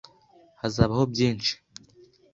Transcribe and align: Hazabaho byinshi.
Hazabaho 0.61 1.03
byinshi. 1.13 1.53